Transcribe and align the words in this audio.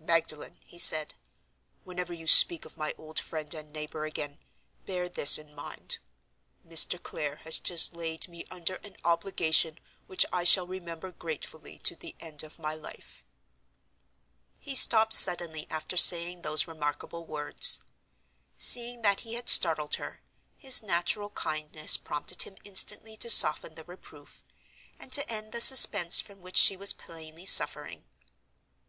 "Magdalen!" 0.00 0.58
he 0.66 0.76
said; 0.76 1.14
"whenever 1.84 2.12
you 2.12 2.26
speak 2.26 2.64
of 2.64 2.76
my 2.76 2.92
old 2.98 3.20
friend 3.20 3.54
and 3.54 3.72
neighbor 3.72 4.04
again, 4.04 4.40
bear 4.86 5.08
this 5.08 5.38
in 5.38 5.54
mind: 5.54 6.00
Mr. 6.66 7.00
Clare 7.00 7.36
has 7.44 7.60
just 7.60 7.94
laid 7.94 8.26
me 8.26 8.44
under 8.50 8.74
an 8.82 8.96
obligation 9.04 9.78
which 10.08 10.26
I 10.32 10.42
shall 10.42 10.66
remember 10.66 11.12
gratefully 11.12 11.78
to 11.84 11.94
the 11.94 12.16
end 12.18 12.42
of 12.42 12.58
my 12.58 12.74
life." 12.74 13.24
He 14.58 14.74
stopped 14.74 15.14
suddenly 15.14 15.68
after 15.70 15.96
saying 15.96 16.42
those 16.42 16.66
remarkable 16.66 17.24
words. 17.24 17.78
Seeing 18.56 19.02
that 19.02 19.20
he 19.20 19.34
had 19.34 19.48
startled 19.48 19.94
her, 19.94 20.22
his 20.56 20.82
natural 20.82 21.30
kindness 21.30 21.96
prompted 21.96 22.42
him 22.42 22.56
instantly 22.64 23.16
to 23.18 23.30
soften 23.30 23.76
the 23.76 23.84
reproof, 23.84 24.42
and 24.98 25.12
to 25.12 25.30
end 25.30 25.52
the 25.52 25.60
suspense 25.60 26.20
from 26.20 26.40
which 26.40 26.56
she 26.56 26.76
was 26.76 26.92
plainly 26.92 27.46
suffering. 27.46 28.02